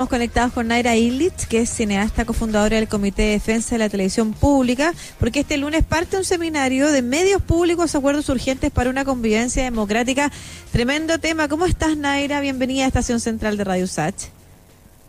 [0.00, 3.90] Estamos conectados con Naira Illich, que es cineasta cofundadora del Comité de Defensa de la
[3.90, 9.04] Televisión Pública, porque este lunes parte un seminario de medios públicos, acuerdos urgentes para una
[9.04, 10.32] convivencia democrática.
[10.72, 11.48] Tremendo tema.
[11.48, 12.40] ¿Cómo estás, Naira?
[12.40, 14.14] Bienvenida a Estación Central de Radio Sach.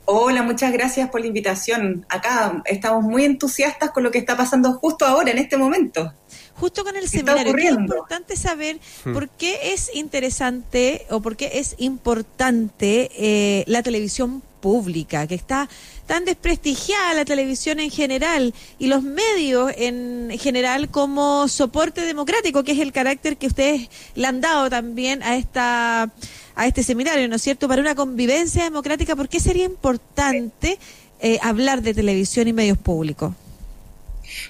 [0.03, 2.05] Hola, muchas gracias por la invitación.
[2.09, 6.11] Acá estamos muy entusiastas con lo que está pasando justo ahora, en este momento.
[6.55, 9.13] Justo con el seminario, es importante saber hmm.
[9.13, 15.67] por qué es interesante o por qué es importante eh, la televisión pública, que está
[16.05, 22.71] tan desprestigiada la televisión en general y los medios en general como soporte democrático, que
[22.73, 26.09] es el carácter que ustedes le han dado también a esta
[26.55, 27.67] a este seminario, ¿no es cierto?
[27.67, 30.77] Para una convivencia democrática, ¿por qué sería importante
[31.19, 33.33] eh, hablar de televisión y medios públicos?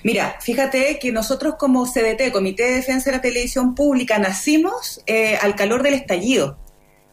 [0.04, 5.38] Mira, fíjate que nosotros como CDT, Comité de Defensa de la Televisión Pública, nacimos eh,
[5.42, 6.58] al calor del estallido.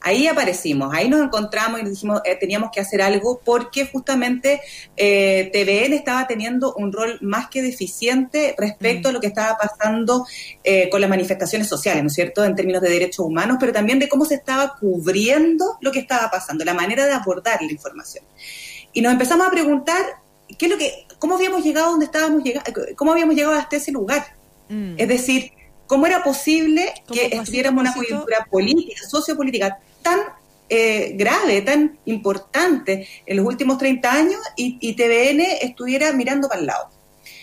[0.00, 4.60] Ahí aparecimos, ahí nos encontramos y nos dijimos eh, teníamos que hacer algo porque justamente
[4.96, 10.24] eh, TVN estaba teniendo un rol más que deficiente respecto a lo que estaba pasando
[10.62, 13.98] eh, con las manifestaciones sociales, ¿no es cierto?, en términos de derechos humanos, pero también
[13.98, 18.24] de cómo se estaba cubriendo lo que estaba pasando, la manera de abordar la información.
[18.92, 20.00] Y nos empezamos a preguntar
[20.56, 23.90] qué es lo que, cómo habíamos llegado donde estábamos llegando, cómo habíamos llegado hasta ese
[23.90, 24.24] lugar.
[24.68, 24.94] Mm.
[24.96, 25.52] Es decir,
[25.88, 30.20] ¿Cómo era posible que estuviéramos una coyuntura política, sociopolítica tan
[30.68, 36.66] eh, grave, tan importante en los últimos 30 años y, TVN estuviera mirando para el
[36.66, 36.90] lado?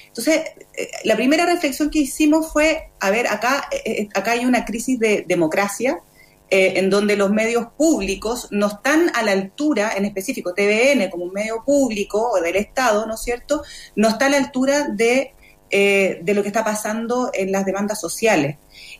[0.07, 0.41] Entonces,
[0.73, 4.99] eh, la primera reflexión que hicimos fue, a ver, acá, eh, acá hay una crisis
[4.99, 5.99] de democracia,
[6.47, 11.33] en donde los medios públicos no están a la altura, en específico TVN como un
[11.33, 13.63] medio público o del Estado, ¿no es cierto?,
[13.95, 15.33] no está a la altura de
[15.71, 18.55] eh, de lo que está pasando en las demandas sociales.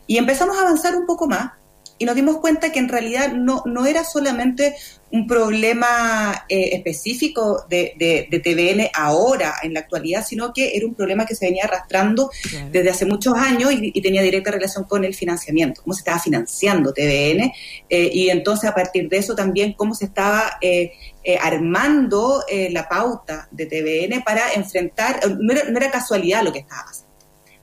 [0.08, 1.52] Y empezamos a avanzar un poco más
[1.98, 4.74] y nos dimos cuenta que en realidad no, no era solamente
[5.10, 10.94] un problema eh, específico de, de, TVN ahora, en la actualidad, sino que era un
[10.94, 12.30] problema que se venía arrastrando
[12.70, 16.92] desde hace muchos años y, tenía directa relación con el financiamiento, cómo se estaba financiando
[16.92, 17.52] TVN
[17.88, 20.92] eh, y entonces a partir de eso también cómo se estaba eh,
[21.40, 26.84] armando la pauta de TVN para enfrentar, no era, no era casualidad lo que estaba
[26.84, 27.05] pasando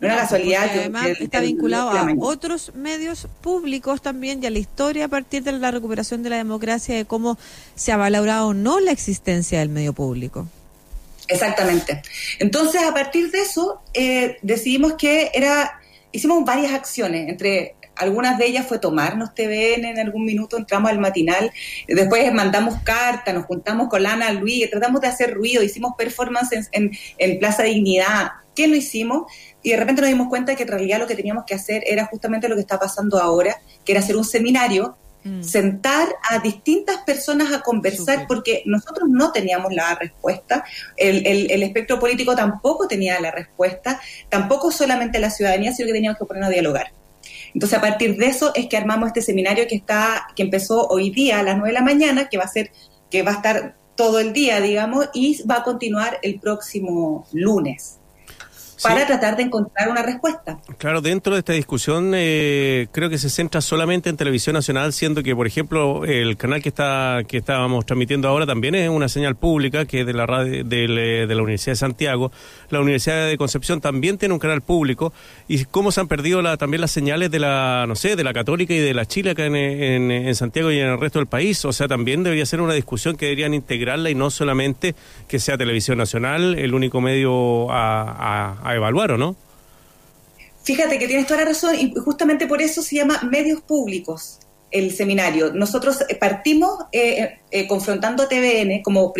[0.07, 0.69] no una casualidad.
[0.69, 5.51] además está vinculado a otros medios públicos también y a la historia a partir de
[5.53, 7.37] la recuperación de la democracia, de cómo
[7.75, 10.47] se ha valorado o no la existencia del medio público.
[11.27, 12.01] Exactamente.
[12.39, 15.79] Entonces, a partir de eso, eh, decidimos que era,
[16.11, 20.99] hicimos varias acciones, entre algunas de ellas fue tomarnos TVN en algún minuto, entramos al
[20.99, 21.51] matinal,
[21.87, 26.91] después mandamos cartas, nos juntamos con Lana Luis, tratamos de hacer ruido, hicimos performance en,
[27.17, 28.31] en Plaza Dignidad.
[28.55, 29.23] ¿Qué lo hicimos?
[29.63, 32.05] y de repente nos dimos cuenta que en realidad lo que teníamos que hacer era
[32.05, 35.41] justamente lo que está pasando ahora, que era hacer un seminario, mm.
[35.41, 40.65] sentar a distintas personas a conversar, porque nosotros no teníamos la respuesta,
[40.97, 46.19] el, el, espectro político tampoco tenía la respuesta, tampoco solamente la ciudadanía, sino que teníamos
[46.19, 46.91] que ponernos a dialogar.
[47.53, 51.11] Entonces, a partir de eso es que armamos este seminario que está, que empezó hoy
[51.11, 52.71] día a las 9 de la mañana, que va a ser,
[53.09, 57.99] que va a estar todo el día, digamos, y va a continuar el próximo lunes
[58.83, 60.59] para tratar de encontrar una respuesta.
[60.77, 65.23] Claro, dentro de esta discusión eh, creo que se centra solamente en televisión nacional, siendo
[65.23, 69.35] que, por ejemplo, el canal que está que estábamos transmitiendo ahora también es una señal
[69.35, 72.31] pública que es de la radio de, la Universidad de Santiago.
[72.69, 75.13] La Universidad de Concepción también tiene un canal público
[75.47, 78.33] y cómo se han perdido la, también las señales de la, no sé, de la
[78.33, 81.63] Católica y de la Chile acá en, en, Santiago y en el resto del país.
[81.65, 84.95] O sea, también debería ser una discusión que deberían integrarla y no solamente
[85.27, 89.35] que sea televisión nacional el único medio a, a evaluar, ¿o no?
[90.63, 94.39] Fíjate que tienes toda la razón y justamente por eso se llama medios públicos
[94.73, 95.53] el seminario.
[95.53, 99.13] Nosotros eh, partimos eh, eh, confrontando a TVN, como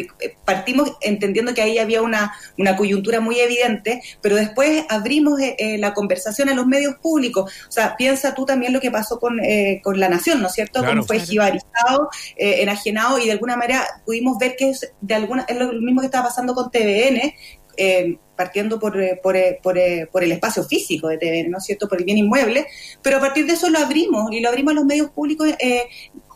[0.43, 5.39] partimos entendiendo que ahí había una, una coyuntura muy evidente, pero después abrimos
[5.77, 7.51] la conversación a los medios públicos.
[7.69, 9.39] O sea, piensa tú también lo que pasó con,
[9.83, 10.83] con La Nación, ¿no es cierto?
[10.83, 15.55] Como fue jibarizado, enajenado y de alguna manera pudimos ver que es, de alguna, es
[15.55, 17.33] lo mismo que estaba pasando con TVN,
[17.77, 19.77] eh, partiendo por, eh, por, eh, por,
[20.11, 22.67] por, el espacio físico de TVN, ¿no es cierto?, por el bien inmueble,
[23.01, 25.47] pero a partir de eso lo abrimos y lo abrimos a los medios públicos,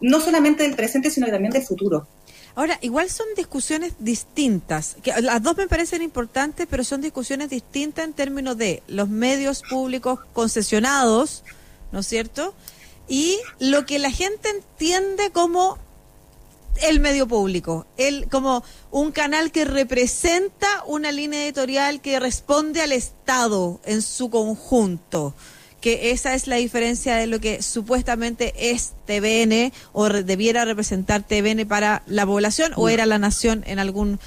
[0.01, 2.07] no solamente del presente, sino también del futuro.
[2.55, 8.05] Ahora, igual son discusiones distintas, que las dos me parecen importantes, pero son discusiones distintas
[8.05, 11.43] en términos de los medios públicos concesionados,
[11.91, 12.55] ¿no es cierto?
[13.07, 15.77] Y lo que la gente entiende como
[16.83, 22.91] el medio público, el como un canal que representa una línea editorial que responde al
[22.91, 25.33] Estado en su conjunto,
[25.81, 31.67] que esa es la diferencia de lo que supuestamente es TVN o debiera representar TVN
[31.67, 34.19] para la población o era la nación en algún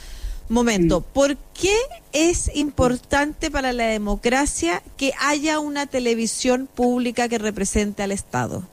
[0.48, 1.00] momento.
[1.00, 1.76] ¿Por qué
[2.12, 8.64] es importante para la democracia que haya una televisión pública que represente al Estado?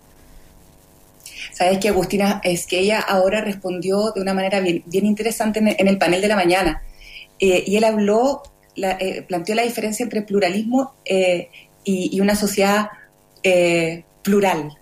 [1.51, 5.97] Sabes que Agustina, es que ella ahora respondió de una manera bien, interesante en el,
[5.97, 6.83] panel de la mañana.
[7.39, 8.43] Eh, y él habló,
[8.75, 11.49] eh, planteó la diferencia entre pluralismo eh,
[11.83, 12.89] y, una sociedad
[14.23, 14.77] plural,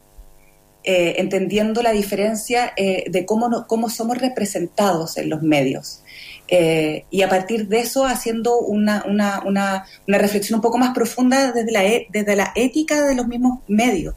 [0.83, 6.01] entendiendo la diferencia de cómo, cómo somos representados en los medios.
[6.47, 11.51] y a partir de eso haciendo una, una, una, una, reflexión un poco más profunda
[11.51, 14.15] desde la, desde la ética de los mismos medios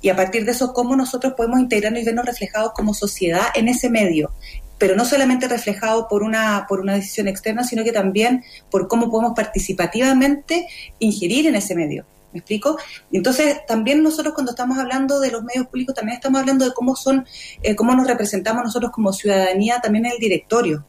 [0.00, 3.68] y a partir de eso cómo nosotros podemos integrarnos y vernos reflejados como sociedad en
[3.68, 4.32] ese medio,
[4.78, 9.10] pero no solamente reflejado por una, por una decisión externa, sino que también por cómo
[9.10, 10.66] podemos participativamente
[10.98, 12.06] ingerir en ese medio.
[12.32, 12.78] ¿Me explico?
[13.12, 16.94] Entonces, también nosotros cuando estamos hablando de los medios públicos, también estamos hablando de cómo
[16.94, 17.26] son,
[17.62, 20.84] eh, cómo nos representamos nosotros como ciudadanía también en el directorio.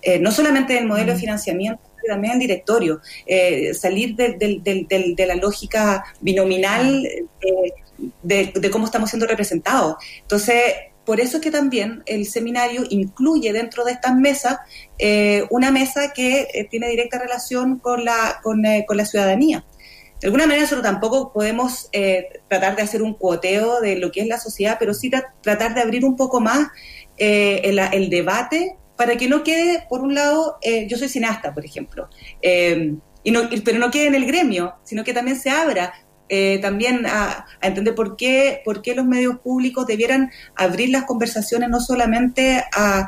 [0.00, 3.00] Eh, no solamente en el modelo de financiamiento, sino también en el directorio.
[3.26, 7.06] Eh, salir de, la lógica binominal
[8.22, 9.96] de, cómo estamos siendo representados.
[10.22, 10.62] Entonces,
[11.04, 14.58] por eso es que también el seminario incluye dentro de estas mesas
[14.98, 19.64] eh, una mesa que eh, tiene directa relación con la, con, eh, con, la ciudadanía.
[20.20, 21.90] De alguna manera nosotros tampoco podemos
[22.48, 25.82] tratar de hacer un cuoteo de lo que es la sociedad, pero sí tratar de
[25.82, 26.68] abrir un poco más
[27.18, 30.58] el, el, debate para que no quede, por un lado,
[30.88, 32.08] yo soy cineasta, por ejemplo,
[32.40, 35.92] y no, pero no quede en el gremio, sino que también se abra
[36.28, 41.68] eh, también a, entender por qué, por qué los medios públicos debieran abrir las conversaciones
[41.68, 43.06] no solamente a,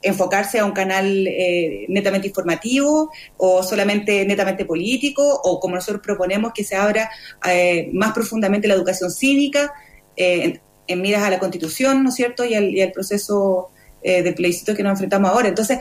[0.00, 6.52] enfocarse a un canal eh, netamente informativo o solamente netamente político o como nosotros proponemos
[6.52, 7.10] que se abra
[7.48, 9.72] eh, más profundamente la educación cívica
[10.16, 12.44] en, miras a la constitución, ¿no es cierto?
[12.44, 13.70] Y al, y al proceso
[14.02, 15.48] de plebiscito que nos enfrentamos ahora.
[15.48, 15.78] Entonces,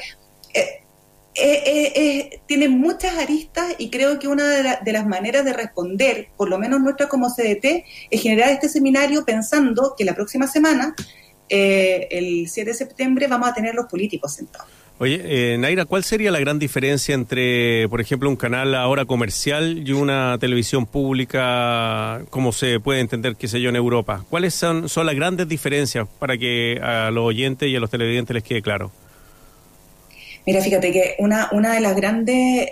[1.40, 6.30] eh, eh, eh, tiene muchas aristas y creo que una de, las maneras de responder,
[6.36, 10.96] por lo menos nuestra como CDT, es generar este seminario pensando que la próxima semana,
[11.50, 14.68] el 7 de septiembre, vamos a tener los políticos sentados.
[15.00, 19.92] Oye, Naira, ¿cuál sería la gran diferencia entre, por ejemplo, un canal ahora comercial y
[19.92, 24.26] una televisión pública, como se puede entender, qué sé yo, en Europa?
[24.32, 28.34] ¿Cuáles son, son las grandes diferencias para que a los oyentes y a los televidentes
[28.34, 28.92] les quede claro?
[30.48, 32.68] Mira, fíjate que una, una de las grandes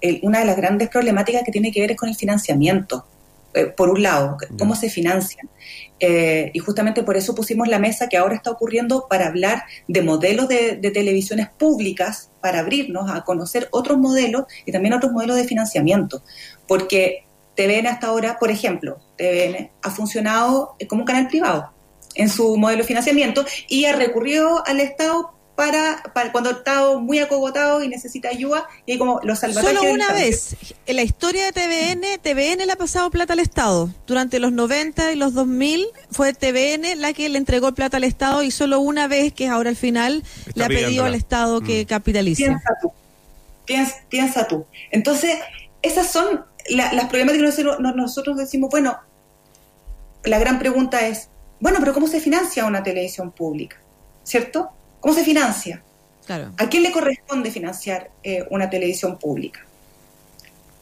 [0.00, 3.04] eh, una de las grandes problemáticas que tiene que ver es con el financiamiento.
[3.52, 5.48] Eh, por un lado, cómo se financian.
[5.98, 10.02] Eh, y justamente por eso pusimos la mesa que ahora está ocurriendo para hablar de
[10.02, 15.44] modelos de, televisiones públicas, para abrirnos a conocer otros modelos y también otros modelos de
[15.44, 16.22] financiamiento.
[16.68, 17.24] Porque
[17.56, 21.72] TVN hasta ahora, por ejemplo, TVN ha funcionado como un canal privado
[22.14, 26.02] en su modelo de financiamiento y ha recurrido al Estado para,
[26.32, 29.76] cuando está muy acogotado y necesita ayuda y como los salvatajes.
[29.76, 33.90] Solo una vez, en la historia de TVN, TVN le ha pasado plata al Estado.
[34.06, 38.42] Durante los 90 y los 2000 fue TVN la que le entregó plata al Estado
[38.42, 40.24] y solo una vez, que es ahora al final,
[40.54, 41.86] le ha pedido al Estado que mm.
[41.86, 42.42] capitalice.
[42.46, 42.92] Piensa tú,
[44.08, 44.64] piensa, tú.
[44.90, 45.40] Entonces,
[45.82, 48.98] esas son las problemáticas que nosotros, nosotros decimos, bueno,
[50.24, 51.28] la gran pregunta es,
[51.60, 53.76] bueno, pero ¿cómo se financia una televisión pública?
[54.24, 54.70] ¿Cierto?
[55.00, 55.82] ¿Cómo se financia?
[56.26, 56.52] Claro.
[56.58, 59.66] ¿A quién le corresponde financiar eh, una televisión pública?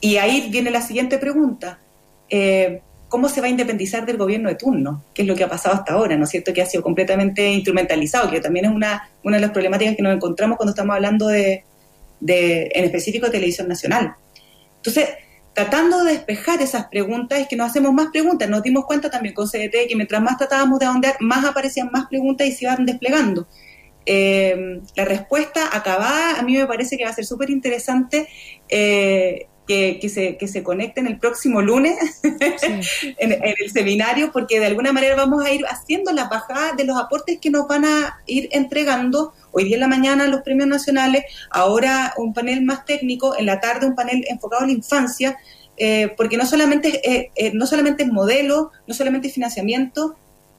[0.01, 1.79] Y ahí viene la siguiente pregunta.
[2.29, 5.03] Eh, ¿Cómo se va a independizar del gobierno de turno?
[5.15, 6.17] ¿Qué es lo que ha pasado hasta ahora?
[6.17, 6.53] ¿No es cierto?
[6.53, 10.15] Que ha sido completamente instrumentalizado, que también es una, una de las problemáticas que nos
[10.15, 11.65] encontramos cuando estamos hablando de,
[12.21, 14.15] de en específico, de televisión nacional.
[14.77, 15.09] Entonces,
[15.55, 18.49] tratando de despejar esas preguntas, es que nos hacemos más preguntas.
[18.49, 22.07] Nos dimos cuenta también con CDT que mientras más tratábamos de ahondar, más aparecían más
[22.07, 23.49] preguntas y se iban desplegando.
[24.11, 28.27] Eh, la respuesta acabada a mí me parece que va a ser súper interesante
[28.71, 34.95] eh, que, se, que se conecten el próximo lunes en, el seminario, porque de alguna
[34.95, 38.49] manera vamos a ir haciendo la bajada de los aportes que nos van a ir
[38.53, 39.35] entregando.
[39.53, 43.61] Hoy día en la mañana los premios nacionales, ahora un panel más técnico, en la
[43.61, 45.37] tarde un panel enfocado en la infancia,
[45.77, 50.17] eh, porque no solamente, no solamente es modelo, no solamente es financiamiento,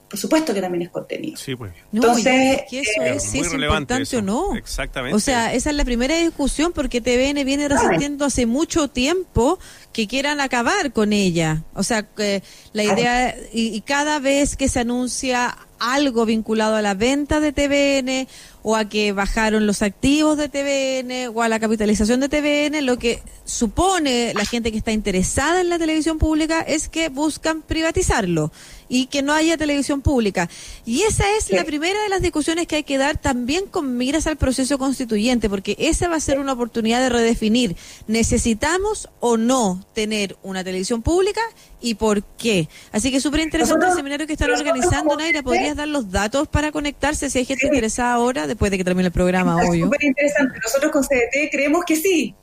[0.10, 1.38] por supuesto que también es contenido.
[1.38, 1.72] Sí, pues.
[1.94, 4.56] Entonces, que eso es, si es importante o no.
[4.56, 5.16] Exactamente.
[5.16, 9.60] O sea, esa es la primera discusión porque TVN viene resistiendo hace mucho tiempo
[9.94, 11.64] que quieran acabar con ella.
[11.76, 12.42] O sea, que
[12.74, 18.28] la idea, y, cada vez que se anuncia algo vinculado a la venta de TVN
[18.62, 23.00] o a que bajaron los activos de TVN o a la capitalización de TVN, lo
[23.00, 28.52] que supone la gente que está interesada en la televisión pública es que buscan privatizarlo
[28.90, 30.50] y que no haya televisión pública.
[30.86, 34.28] Y esa es la primera de las discusiones que hay que dar también con miras
[34.28, 39.86] al proceso constituyente, porque esa va a ser una oportunidad de redefinir, ¿necesitamos o no
[39.94, 41.42] tener una televisión pública
[41.82, 42.68] y por qué?
[42.92, 46.72] Así que súper interesante el seminario que están organizando, Naira, ¿podrías dar los datos para
[46.72, 49.86] conectarse si hay gente interesada ahora, después de que termine el programa, obvio?
[49.86, 52.36] Súper interesante, nosotros con CDT creemos que sí,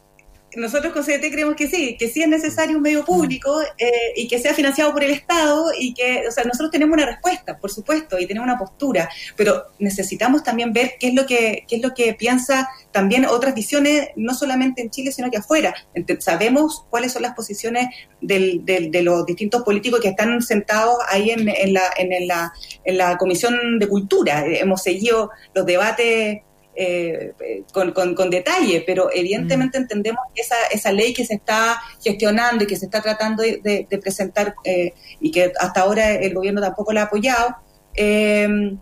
[0.57, 4.27] nosotros con CDT creemos que sí, que sí es necesario un medio público eh, y
[4.27, 7.71] que sea financiado por el Estado y que, o sea, nosotros tenemos una respuesta, por
[7.71, 11.83] supuesto, y tenemos una postura, pero necesitamos también ver qué es lo que, qué es
[11.83, 15.75] lo que piensa también otras visiones, no solamente en Chile, sino que afuera.
[16.19, 17.89] sabemos cuáles son las posiciones
[18.21, 22.53] del, de los distintos políticos que están sentados ahí en, en, la, en, la,
[22.85, 24.45] en la Comisión de Cultura.
[24.47, 26.41] Hemos seguido los debates
[26.79, 27.33] eh,
[27.73, 29.83] con, con, detalle, pero evidentemente mm.
[29.83, 33.87] entendemos que esa, esa ley que se está gestionando y que se está tratando de,
[34.03, 37.57] presentar eh, y que hasta ahora el gobierno tampoco la ha apoyado,
[37.95, 38.77] eh,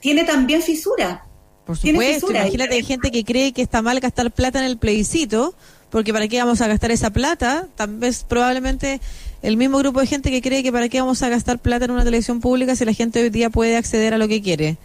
[0.00, 1.24] tiene también fisura.
[1.64, 5.54] Por supuesto, imagínate, hay gente que cree que está mal gastar plata en el plebiscito,
[5.90, 9.00] porque para qué vamos a gastar esa plata, tal vez probablemente
[9.42, 11.92] el mismo grupo de gente que cree que para qué vamos a gastar plata en
[11.92, 14.76] una televisión pública si la gente hoy día puede acceder a lo que quiere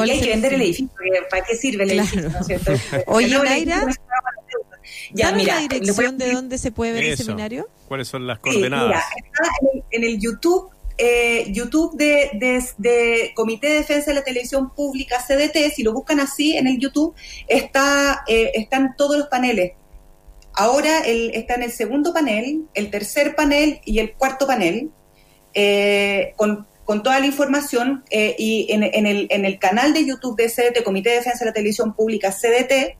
[0.00, 0.90] hay que vender el edificio,
[1.30, 2.30] ¿para qué sirve el edificio?
[3.06, 3.86] Oye, Naira,
[5.12, 7.68] ya, mira, la dirección de dónde se puede ver el seminario?
[7.88, 8.88] ¿Cuáles son las coordenadas?
[8.88, 9.48] mira, está
[9.90, 12.30] en el, YouTube eh, YouTube de,
[12.78, 16.78] de, Comité de Defensa de la Televisión Pública, CDT, si lo buscan así en el
[16.78, 17.14] YouTube,
[17.48, 19.72] está, eh, están todos los paneles.
[20.52, 24.90] Ahora el, está en el segundo panel, el tercer panel y el cuarto panel,
[25.52, 30.36] eh, con con toda la información eh, y en, el, en, el, canal de YouTube
[30.36, 32.96] de CDT, Comité de Defensa de la Televisión Pública, CDT,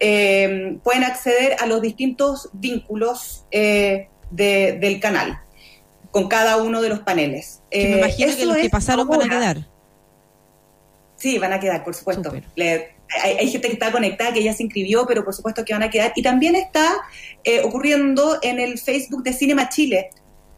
[0.00, 5.40] eh, pueden acceder a los distintos vínculos eh, del canal
[6.10, 7.60] con cada uno de los paneles.
[7.70, 9.68] Que me imagino que los que pasaron van a quedar.
[11.16, 12.32] Sí, van a quedar, por supuesto.
[12.32, 15.90] hay, gente que está conectada, que ya se inscribió, pero por supuesto que van a
[15.90, 16.12] quedar.
[16.16, 16.96] Y también está
[17.64, 20.10] ocurriendo en el Facebook de Cinema Chile,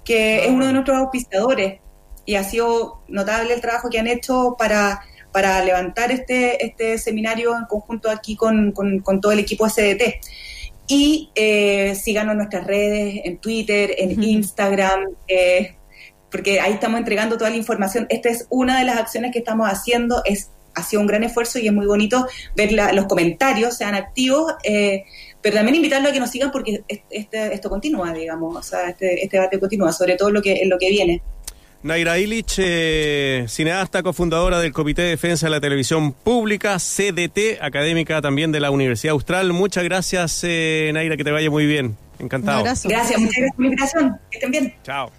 [0.05, 1.81] que es uno de nuestros auspiciadores
[2.29, 5.01] y ha sido notable el trabajo que han hecho para,
[5.33, 8.75] para levantar este, este seminario en conjunto aquí con,
[9.23, 10.21] todo el equipo SDT.
[10.87, 15.77] Y eh, síganos en nuestras redes, en Twitter, en Instagram, eh,
[16.31, 18.07] porque ahí estamos entregando toda la información.
[18.11, 21.59] Esta es una de las acciones que estamos haciendo, es ha sido un gran esfuerzo
[21.59, 25.05] y es muy bonito ver los comentarios, sean activos, eh,
[25.41, 29.25] pero también invitarlos a que nos sigan porque este, esto continúa, digamos, o sea, este,
[29.25, 31.23] este debate continúa, sobre todo lo que, en lo que viene.
[31.83, 38.21] Naira Illich, eh, cineasta, cofundadora del Comité de Defensa de la Televisión Pública, CDT, académica
[38.21, 39.53] también de la Universidad Austral.
[39.53, 41.97] Muchas gracias, eh, Naira, que te vaya muy bien.
[42.19, 42.65] Encantado.
[42.65, 44.21] Gracias, muchas gracias por la invitación.
[44.31, 44.75] Que estén bien.
[44.83, 45.13] Chao.